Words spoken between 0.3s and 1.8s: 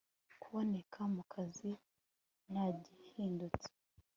kuboneka mu kazi